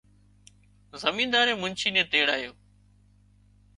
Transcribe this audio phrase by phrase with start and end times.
[1.01, 2.51] زمينۮارئي منچي نين تيڙايو